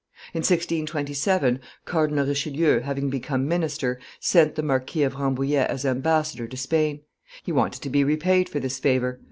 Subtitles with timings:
[0.33, 6.57] In 1627, Cardinal Richelieu, having become minister, sent the Marquis of Rambouillet as ambassador to
[6.57, 7.01] Spain.
[7.43, 9.19] He wanted to be repaid for this favor.